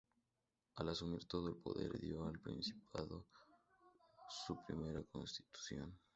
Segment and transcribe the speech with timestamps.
[0.77, 3.27] Al asumir todo el poder, dio al principado
[4.27, 5.95] su primera constitución.